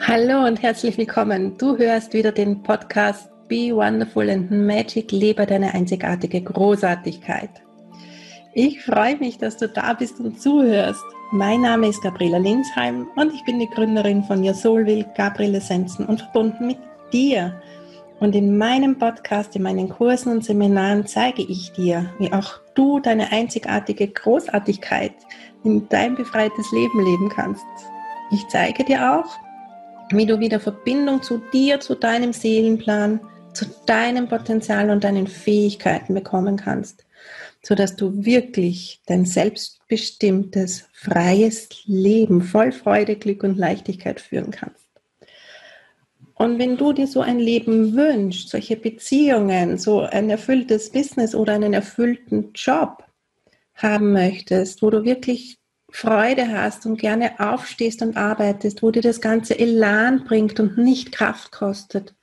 [0.00, 1.58] Hallo und herzlich willkommen.
[1.58, 7.50] Du hörst wieder den Podcast Be Wonderful and Magic, lebe deine einzigartige Großartigkeit.
[8.54, 11.04] Ich freue mich, dass du da bist und zuhörst.
[11.30, 15.54] Mein Name ist Gabriela Linsheim und ich bin die Gründerin von Your Soul Will, Gabriel
[15.54, 16.78] Essenzen und verbunden mit
[17.12, 17.60] dir.
[18.20, 22.98] Und in meinem Podcast, in meinen Kursen und Seminaren zeige ich dir, wie auch du
[22.98, 25.12] deine einzigartige Großartigkeit
[25.62, 27.64] in dein befreites Leben leben kannst.
[28.32, 29.30] Ich zeige dir auch,
[30.10, 33.20] wie du wieder Verbindung zu dir, zu deinem Seelenplan,
[33.52, 37.04] zu deinem Potenzial und deinen Fähigkeiten bekommen kannst,
[37.62, 44.77] sodass du wirklich dein selbstbestimmtes, freies Leben voll Freude, Glück und Leichtigkeit führen kannst.
[46.38, 51.54] Und wenn du dir so ein Leben wünschst, solche Beziehungen, so ein erfülltes Business oder
[51.54, 53.02] einen erfüllten Job
[53.74, 55.58] haben möchtest, wo du wirklich
[55.90, 61.10] Freude hast und gerne aufstehst und arbeitest, wo dir das ganze Elan bringt und nicht
[61.10, 62.14] Kraft kostet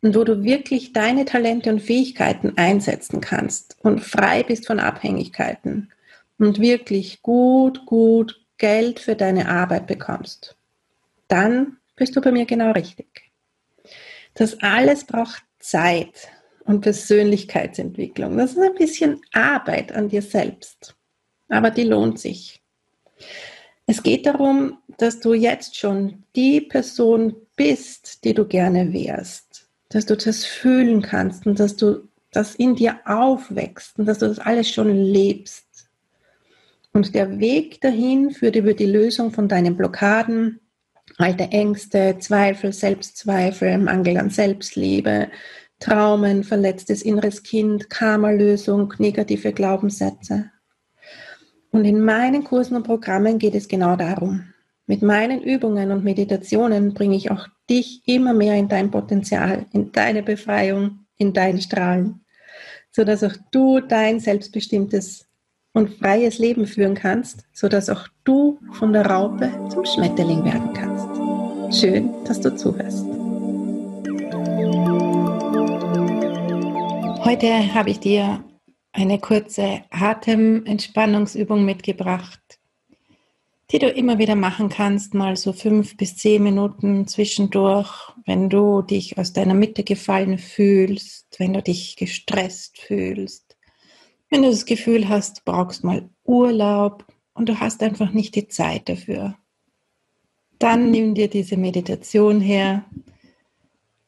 [0.00, 5.92] und wo du wirklich deine Talente und Fähigkeiten einsetzen kannst und frei bist von Abhängigkeiten
[6.38, 10.56] und wirklich gut, gut Geld für deine Arbeit bekommst,
[11.28, 13.21] dann bist du bei mir genau richtig.
[14.34, 16.28] Das alles braucht Zeit
[16.64, 18.36] und Persönlichkeitsentwicklung.
[18.36, 20.96] Das ist ein bisschen Arbeit an dir selbst,
[21.48, 22.62] aber die lohnt sich.
[23.86, 30.06] Es geht darum, dass du jetzt schon die Person bist, die du gerne wärst, dass
[30.06, 34.38] du das fühlen kannst und dass du das in dir aufwächst und dass du das
[34.38, 35.66] alles schon lebst.
[36.94, 40.60] Und der Weg dahin führt über die Lösung von deinen Blockaden,
[41.18, 45.28] alte Ängste, Zweifel, Selbstzweifel, Mangel an Selbstliebe,
[45.78, 50.50] Traumen, verletztes inneres Kind, Karma-Lösung, negative Glaubenssätze.
[51.70, 54.52] Und in meinen Kursen und Programmen geht es genau darum.
[54.86, 59.90] Mit meinen Übungen und Meditationen bringe ich auch dich immer mehr in dein Potenzial, in
[59.90, 62.24] deine Befreiung, in dein Strahlen,
[62.90, 65.26] sodass auch du dein selbstbestimmtes
[65.72, 71.80] und freies Leben führen kannst, sodass auch du von der Raupe zum Schmetterling werden kannst.
[71.80, 73.06] Schön, dass du zuhörst.
[77.24, 78.44] Heute habe ich dir
[78.92, 82.40] eine kurze Atementspannungsübung mitgebracht,
[83.70, 88.82] die du immer wieder machen kannst, mal so fünf bis zehn Minuten zwischendurch, wenn du
[88.82, 93.51] dich aus deiner Mitte gefallen fühlst, wenn du dich gestresst fühlst,
[94.32, 97.04] wenn du das Gefühl hast, du brauchst mal Urlaub
[97.34, 99.36] und du hast einfach nicht die Zeit dafür.
[100.58, 102.86] Dann nimm dir diese Meditation her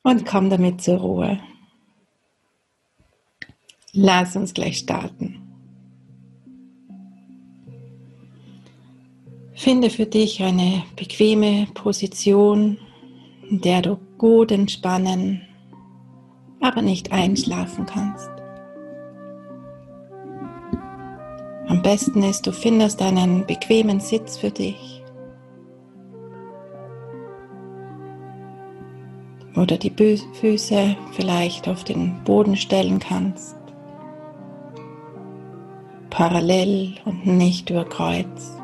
[0.02, 1.40] und komm damit zur Ruhe.
[3.92, 5.42] Lass uns gleich starten.
[9.52, 12.78] Finde für dich eine bequeme Position,
[13.50, 15.42] in der du gut entspannen,
[16.60, 18.34] aber nicht einschlafen kannst.
[21.66, 25.02] Am besten ist, du findest einen bequemen Sitz für dich.
[29.56, 33.56] Oder die Füße vielleicht auf den Boden stellen kannst
[36.14, 38.56] parallel und nicht über Kreuz.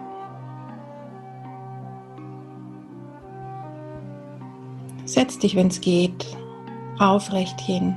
[5.04, 6.26] Setz dich, wenn es geht,
[7.00, 7.96] aufrecht hin.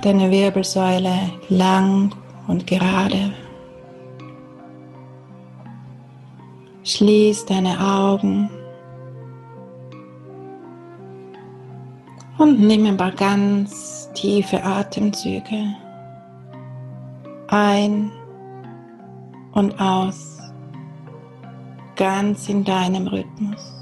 [0.00, 2.14] Mach deine Wirbelsäule lang
[2.46, 3.34] und gerade.
[6.84, 8.48] Schließ deine Augen
[12.38, 15.76] und nimm ein paar ganz tiefe Atemzüge
[17.48, 18.10] ein
[19.52, 20.38] und aus,
[21.96, 23.79] ganz in deinem Rhythmus.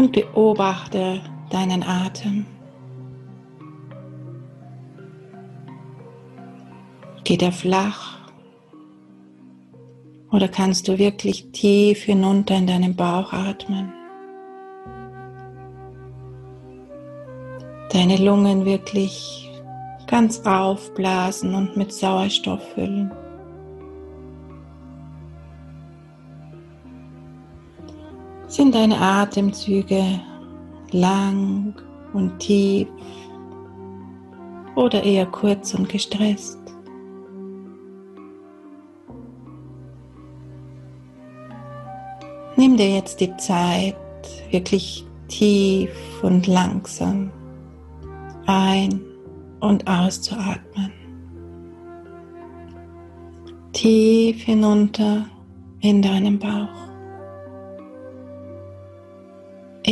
[0.00, 1.20] Und beobachte
[1.50, 2.46] deinen Atem.
[7.22, 8.18] Geht er flach
[10.30, 13.92] oder kannst du wirklich tief hinunter in deinen Bauch atmen?
[17.92, 19.50] Deine Lungen wirklich
[20.06, 23.10] ganz aufblasen und mit Sauerstoff füllen.
[28.50, 30.02] Sind deine Atemzüge
[30.90, 31.72] lang
[32.12, 32.88] und tief
[34.74, 36.58] oder eher kurz und gestresst?
[42.56, 43.94] Nimm dir jetzt die Zeit,
[44.50, 45.92] wirklich tief
[46.24, 47.30] und langsam
[48.46, 49.00] ein-
[49.60, 50.90] und auszuatmen.
[53.72, 55.26] Tief hinunter
[55.82, 56.89] in deinen Bauch,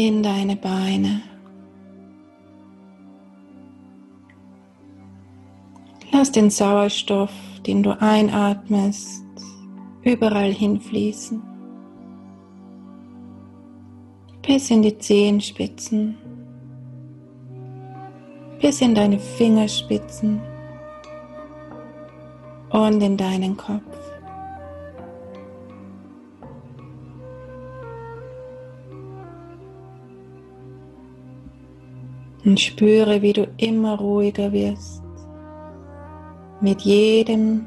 [0.07, 1.23] in deine Beine.
[6.13, 7.33] Lass den Sauerstoff,
[7.67, 9.25] den du einatmest,
[10.03, 11.43] überall hinfließen.
[14.47, 16.17] Bis in die Zehenspitzen,
[18.61, 20.41] bis in deine Fingerspitzen
[22.71, 24.08] und in deinen Kopf.
[32.45, 35.03] Und spüre, wie du immer ruhiger wirst
[36.61, 37.67] mit jedem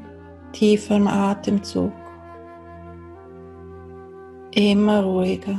[0.52, 1.92] tiefen Atemzug.
[4.54, 5.58] Immer ruhiger,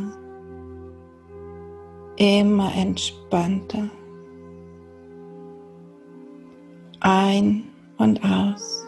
[2.18, 3.90] immer entspannter.
[7.00, 7.64] Ein
[7.98, 8.86] und aus.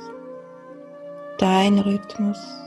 [1.40, 2.65] Dein Rhythmus.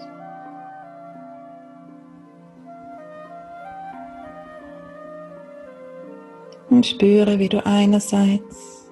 [6.71, 8.91] Und spüre, wie du einerseits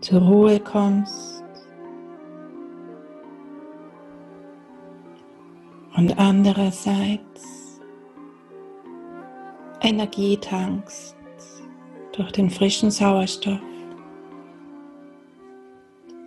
[0.00, 1.44] zur Ruhe kommst
[5.96, 7.80] und andererseits
[9.82, 11.16] Energie tankst
[12.12, 13.60] durch den frischen Sauerstoff,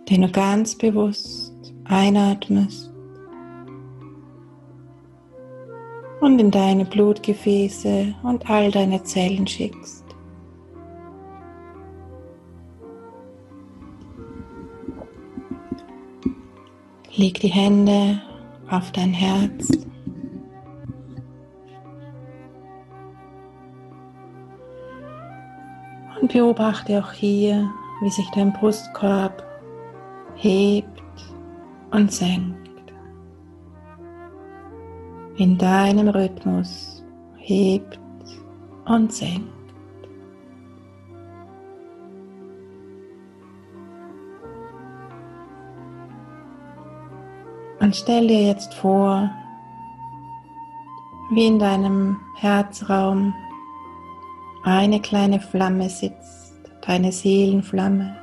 [0.09, 2.88] den du ganz bewusst einatmest
[6.21, 10.05] und in deine Blutgefäße und all deine Zellen schickst.
[17.15, 18.21] Leg die Hände
[18.69, 19.69] auf dein Herz.
[26.21, 27.69] Und beobachte auch hier,
[28.01, 29.43] wie sich dein Brustkorb
[30.35, 31.01] hebt
[31.91, 32.58] und senkt.
[35.39, 37.01] In deinem Rhythmus
[37.37, 37.97] hebt
[38.85, 39.47] und senkt.
[47.79, 49.31] Und stell dir jetzt vor,
[51.31, 53.33] wie in deinem Herzraum
[54.63, 56.53] eine kleine Flamme sitzt,
[56.85, 58.18] deine Seelenflamme.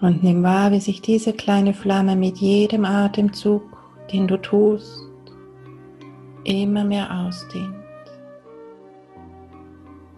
[0.00, 3.62] Und nimm wahr, wie sich diese kleine Flamme mit jedem Atemzug,
[4.12, 5.06] den du tust,
[6.44, 7.74] immer mehr ausdehnt.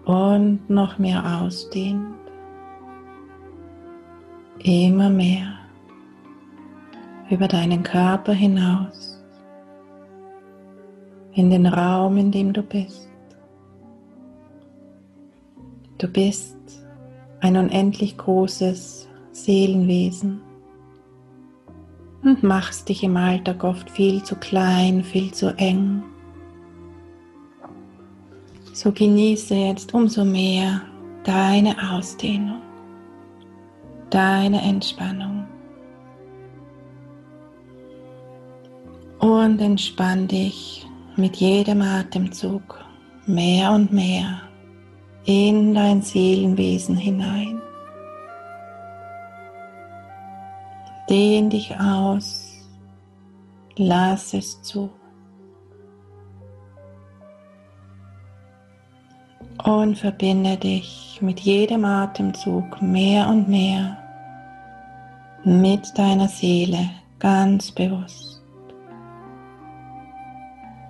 [0.05, 2.15] Und noch mehr ausdehnt.
[4.61, 5.59] Immer mehr
[7.31, 9.23] über deinen Körper hinaus,
[11.33, 13.09] in den Raum, in dem du bist.
[15.99, 16.57] Du bist
[17.41, 19.08] ein unendlich großes
[19.45, 20.41] Seelenwesen
[22.23, 26.03] und machst dich im Alltag oft viel zu klein, viel zu eng.
[28.73, 30.83] So genieße jetzt umso mehr
[31.25, 32.61] deine Ausdehnung,
[34.11, 35.47] deine Entspannung.
[39.19, 40.87] Und entspann dich
[41.17, 42.79] mit jedem Atemzug
[43.27, 44.43] mehr und mehr
[45.25, 47.61] in dein Seelenwesen hinein.
[51.09, 52.67] Dehn dich aus,
[53.77, 54.91] lass es zu.
[59.65, 63.97] Und verbinde dich mit jedem Atemzug mehr und mehr
[65.45, 68.43] mit deiner Seele ganz bewusst.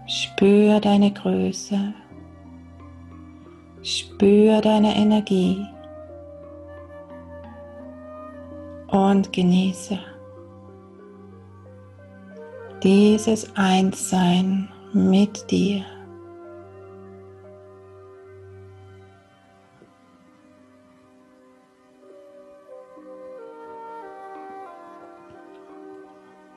[0.07, 1.95] Spür deine Größe,
[3.83, 5.65] spür deine Energie.
[9.07, 9.99] Und genieße
[12.83, 15.85] dieses Einssein mit dir.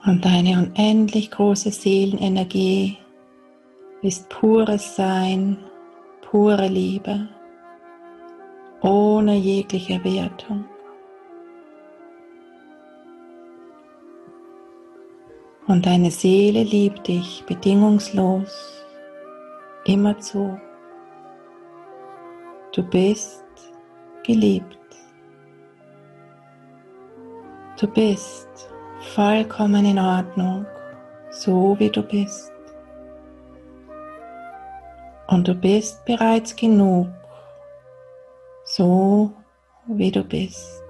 [0.04, 2.98] Und deine unendlich große Seelenenergie
[4.02, 5.58] ist pures Sein,
[6.22, 7.28] pure Liebe,
[8.82, 10.66] ohne jegliche Wertung.
[15.72, 18.84] Und deine Seele liebt dich bedingungslos,
[19.86, 20.60] immerzu.
[22.74, 23.46] Du bist
[24.26, 24.78] geliebt.
[27.80, 28.50] Du bist
[29.16, 30.66] vollkommen in Ordnung,
[31.30, 32.52] so wie du bist.
[35.28, 37.08] Und du bist bereits genug,
[38.66, 39.32] so
[39.88, 40.81] wie du bist.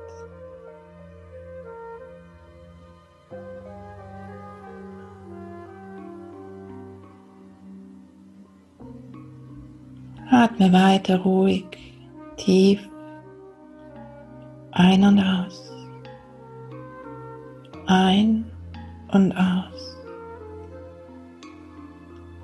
[10.41, 11.65] Atme weiter ruhig,
[12.36, 12.79] tief
[14.71, 15.71] ein und aus.
[17.86, 18.45] Ein
[19.12, 19.98] und aus.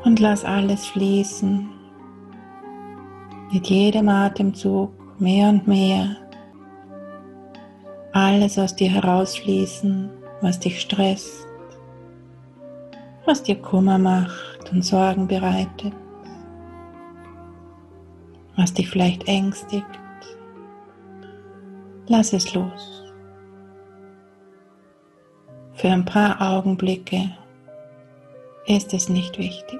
[0.04, 1.68] Und lass alles fließen.
[3.52, 6.18] Mit jedem Atemzug mehr und mehr.
[8.14, 10.12] Alles aus dir herausfließen,
[10.42, 11.48] was dich stresst,
[13.26, 15.94] was dir Kummer macht und Sorgen bereitet,
[18.58, 19.86] was dich vielleicht ängstigt.
[22.08, 23.04] Lass es los.
[25.74, 27.30] Für ein paar Augenblicke
[28.66, 29.80] ist es nicht wichtig.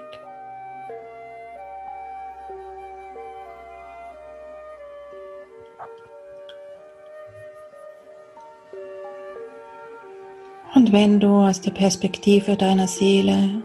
[10.76, 13.64] Und wenn du aus der Perspektive deiner Seele,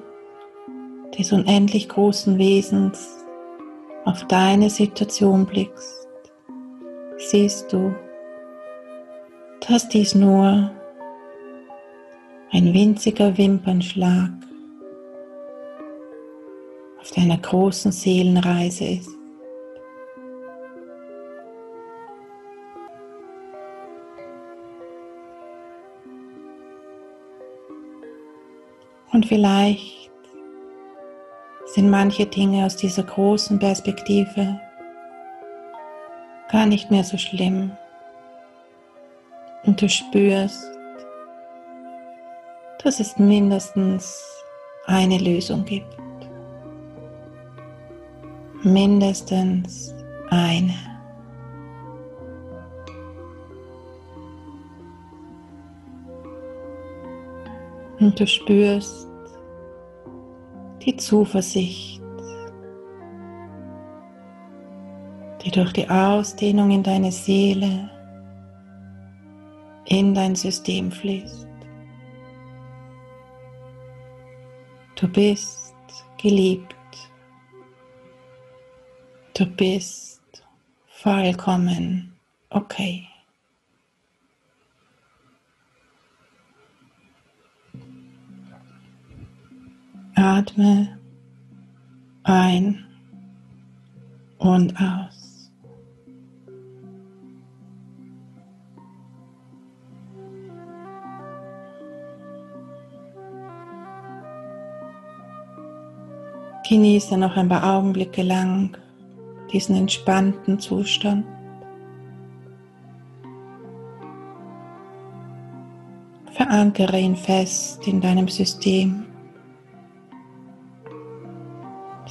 [1.18, 3.21] des unendlich großen Wesens,
[4.04, 6.08] auf deine Situation blickst,
[7.18, 7.94] siehst du,
[9.66, 10.70] dass dies nur
[12.50, 14.30] ein winziger Wimpernschlag
[17.00, 19.10] auf deiner großen Seelenreise ist.
[29.12, 30.01] Und vielleicht
[31.66, 34.60] sind manche Dinge aus dieser großen Perspektive
[36.50, 37.72] gar nicht mehr so schlimm.
[39.64, 40.70] Und du spürst,
[42.82, 44.22] dass es mindestens
[44.86, 45.96] eine Lösung gibt.
[48.62, 49.94] Mindestens
[50.30, 50.74] eine.
[57.98, 59.11] Und du spürst
[60.84, 62.02] die Zuversicht,
[65.44, 67.90] die durch die Ausdehnung in deine Seele,
[69.86, 71.48] in dein System fließt.
[74.96, 75.74] Du bist
[76.20, 76.76] geliebt.
[79.34, 80.22] Du bist
[80.86, 82.16] vollkommen
[82.50, 83.11] okay.
[90.22, 91.00] Atme
[92.22, 92.84] ein
[94.38, 95.50] und aus.
[106.68, 108.76] Genieße noch ein paar Augenblicke lang
[109.52, 111.26] diesen entspannten Zustand.
[116.30, 119.06] Verankere ihn fest in deinem System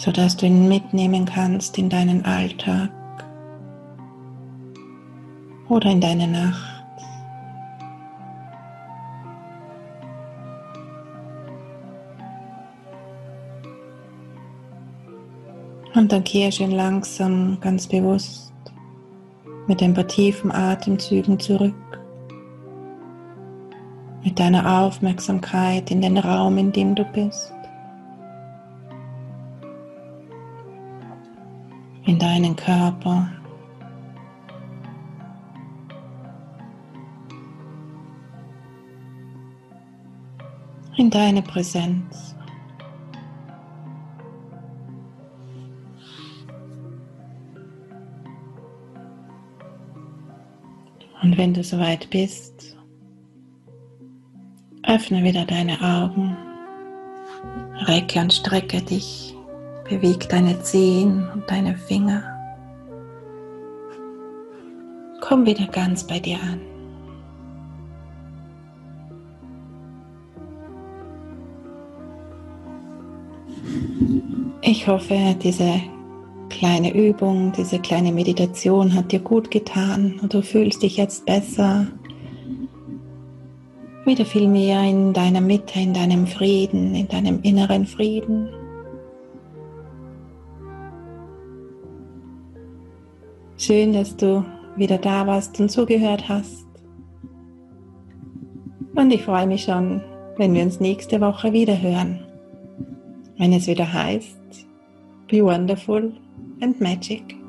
[0.01, 2.89] sodass du ihn mitnehmen kannst in deinen Alltag
[5.69, 6.83] oder in deine Nacht.
[15.93, 18.51] Und dann kehr schön langsam, ganz bewusst
[19.67, 21.75] mit ein paar tiefen Atemzügen zurück.
[24.23, 27.53] Mit deiner Aufmerksamkeit in den Raum, in dem du bist.
[32.21, 33.29] Deinen Körper.
[40.97, 42.35] In deine Präsenz.
[51.23, 52.77] Und wenn du soweit bist,
[54.83, 56.35] öffne wieder deine Augen,
[57.87, 59.35] recke und strecke dich.
[59.91, 62.23] Beweg deine Zehen und deine Finger.
[65.19, 66.61] Komm wieder ganz bei dir an.
[74.61, 75.81] Ich hoffe, diese
[76.49, 81.87] kleine Übung, diese kleine Meditation hat dir gut getan und du fühlst dich jetzt besser,
[84.05, 88.47] wieder viel mehr in deiner Mitte, in deinem Frieden, in deinem inneren Frieden.
[93.61, 94.43] Schön, dass du
[94.75, 96.65] wieder da warst und zugehört hast.
[98.95, 100.01] Und ich freue mich schon,
[100.37, 102.25] wenn wir uns nächste Woche wieder hören.
[103.37, 104.65] Wenn es wieder heißt,
[105.27, 106.11] Be Wonderful
[106.59, 107.40] and Magic.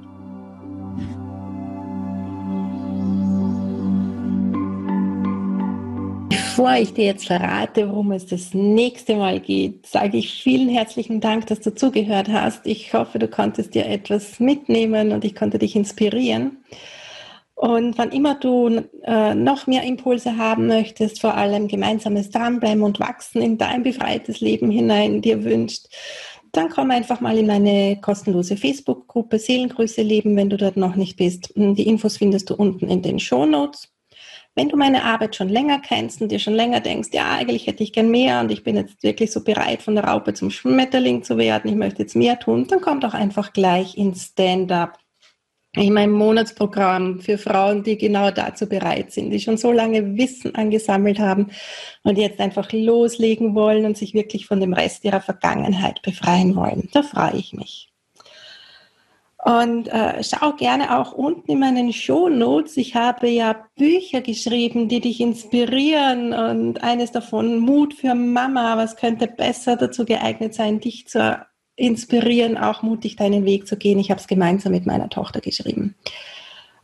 [6.54, 11.18] Bevor ich dir jetzt verrate, worum es das nächste Mal geht, sage ich vielen herzlichen
[11.18, 12.66] Dank, dass du zugehört hast.
[12.66, 16.58] Ich hoffe, du konntest dir etwas mitnehmen und ich konnte dich inspirieren.
[17.54, 23.00] Und wann immer du äh, noch mehr Impulse haben möchtest, vor allem gemeinsames Dranbleiben und
[23.00, 25.86] Wachsen in dein befreites Leben hinein dir wünscht,
[26.52, 31.16] dann komm einfach mal in meine kostenlose Facebook-Gruppe Seelengrüße leben, wenn du dort noch nicht
[31.16, 31.50] bist.
[31.56, 33.88] Die Infos findest du unten in den Show Notes.
[34.54, 37.82] Wenn du meine Arbeit schon länger kennst und dir schon länger denkst, ja, eigentlich hätte
[37.82, 41.22] ich gern mehr und ich bin jetzt wirklich so bereit, von der Raupe zum Schmetterling
[41.22, 44.98] zu werden, ich möchte jetzt mehr tun, dann komm doch einfach gleich ins Stand-up
[45.74, 50.54] in meinem Monatsprogramm für Frauen, die genau dazu bereit sind, die schon so lange Wissen
[50.54, 51.50] angesammelt haben
[52.02, 56.90] und jetzt einfach loslegen wollen und sich wirklich von dem Rest ihrer Vergangenheit befreien wollen.
[56.92, 57.91] Da freue ich mich.
[59.44, 62.76] Und äh, schau gerne auch unten in meinen Show Notes.
[62.76, 68.76] Ich habe ja Bücher geschrieben, die dich inspirieren und eines davon Mut für Mama.
[68.76, 71.44] Was könnte besser dazu geeignet sein, dich zu
[71.74, 73.98] inspirieren, auch mutig deinen Weg zu gehen.
[73.98, 75.96] Ich habe es gemeinsam mit meiner Tochter geschrieben.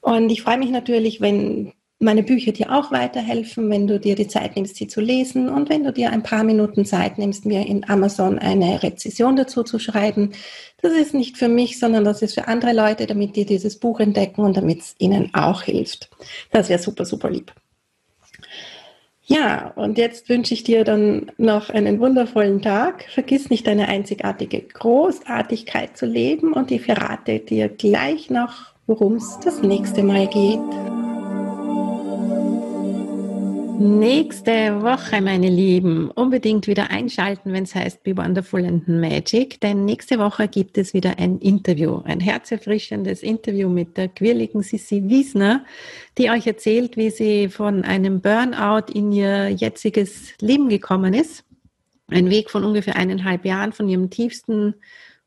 [0.00, 4.28] Und ich freue mich natürlich, wenn meine Bücher dir auch weiterhelfen, wenn du dir die
[4.28, 7.66] Zeit nimmst, sie zu lesen und wenn du dir ein paar Minuten Zeit nimmst, mir
[7.66, 10.30] in Amazon eine Rezession dazu zu schreiben.
[10.80, 13.98] Das ist nicht für mich, sondern das ist für andere Leute, damit die dieses Buch
[13.98, 16.08] entdecken und damit es ihnen auch hilft.
[16.52, 17.52] Das wäre super, super lieb.
[19.24, 23.04] Ja, und jetzt wünsche ich dir dann noch einen wundervollen Tag.
[23.10, 29.38] Vergiss nicht deine einzigartige Großartigkeit zu leben und ich verrate dir gleich noch, worum es
[29.44, 30.97] das nächste Mal geht.
[33.80, 39.84] Nächste Woche, meine Lieben, unbedingt wieder einschalten, wenn es heißt Be Wonderful and Magic, denn
[39.84, 45.64] nächste Woche gibt es wieder ein Interview, ein herzerfrischendes Interview mit der quirligen Sissi Wiesner,
[46.18, 51.44] die euch erzählt, wie sie von einem Burnout in ihr jetziges Leben gekommen ist.
[52.08, 54.74] Ein Weg von ungefähr eineinhalb Jahren von ihrem tiefsten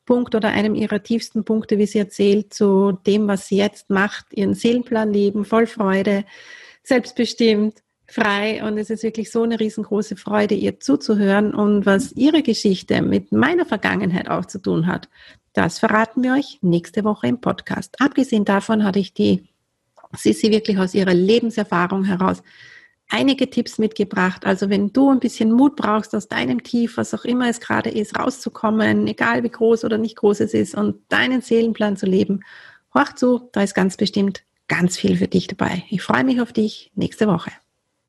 [0.05, 4.25] Punkt oder einem ihrer tiefsten Punkte, wie sie erzählt, zu dem, was sie jetzt macht,
[4.33, 6.25] ihren Seelenplan leben, voll Freude,
[6.83, 7.75] selbstbestimmt
[8.11, 13.01] frei und es ist wirklich so eine riesengroße Freude, ihr zuzuhören und was ihre Geschichte
[13.01, 15.09] mit meiner Vergangenheit auch zu tun hat.
[15.53, 17.95] Das verraten wir euch nächste Woche im Podcast.
[17.99, 19.49] Abgesehen davon hatte ich die
[20.13, 22.41] Sissi wirklich aus ihrer Lebenserfahrung heraus
[23.09, 24.45] einige Tipps mitgebracht.
[24.45, 27.89] Also wenn du ein bisschen Mut brauchst, aus deinem Tief, was auch immer es gerade
[27.89, 32.41] ist, rauszukommen, egal wie groß oder nicht groß es ist, und deinen Seelenplan zu leben,
[32.93, 35.83] horch zu, da ist ganz bestimmt ganz viel für dich dabei.
[35.89, 37.51] Ich freue mich auf dich nächste Woche.